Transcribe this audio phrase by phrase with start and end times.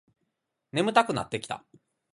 [0.71, 1.63] 眠たくなってきた